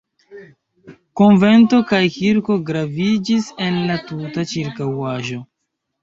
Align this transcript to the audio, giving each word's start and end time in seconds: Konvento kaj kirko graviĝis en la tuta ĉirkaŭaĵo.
Konvento 1.19 1.81
kaj 1.91 1.99
kirko 2.15 2.55
graviĝis 2.69 3.49
en 3.67 3.77
la 3.91 3.99
tuta 4.07 4.45
ĉirkaŭaĵo. 4.53 5.39